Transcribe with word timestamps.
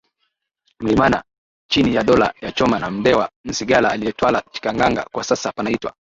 Milimani 0.79 1.15
chini 1.69 1.95
ya 1.95 2.03
Dola 2.03 2.33
ya 2.41 2.51
Choma 2.51 2.79
na 2.79 2.91
Mndewa 2.91 3.29
Msigala 3.43 3.91
aliyetawala 3.91 4.43
Chikangaga 4.51 5.05
kwa 5.11 5.23
sasa 5.23 5.51
panaitwa 5.51 5.93